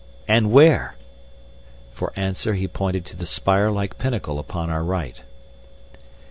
[0.27, 0.95] "And where?"
[1.91, 5.21] For answer he pointed to the spire like pinnacle upon our right.